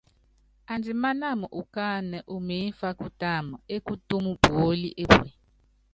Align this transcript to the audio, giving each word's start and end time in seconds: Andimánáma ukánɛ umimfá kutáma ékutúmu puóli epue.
Andimánáma 0.73 1.47
ukánɛ 1.61 2.17
umimfá 2.35 2.89
kutáma 2.99 3.55
ékutúmu 3.75 4.31
puóli 4.43 4.89
epue. 5.03 5.29